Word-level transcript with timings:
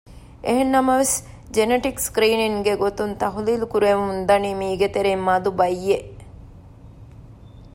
އެހެންނަމަވެސް 0.45 1.15
ޖެނެޓިކް 1.55 1.99
ސްކްރީނިންގ 2.05 2.63
ގެ 2.67 2.73
ގޮތުން 2.83 3.13
ތަޙުލީލު 3.21 3.65
ކުރެވެމުންދަނީ 3.73 4.49
މީގެތެރެއިން 4.59 5.25
މަދު 5.27 5.49
ބައްޔެއް 5.59 6.09